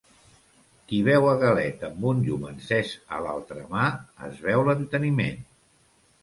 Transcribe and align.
Qui 0.91 1.01
beu 1.07 1.27
a 1.31 1.35
galet 1.43 1.85
amb 1.89 2.07
un 2.11 2.23
llum 2.29 2.47
encès 2.53 2.95
a 3.19 3.21
l'altra 3.27 3.67
mà, 3.75 3.85
es 4.31 4.41
beu 4.49 4.65
l'enteniment. 4.71 5.39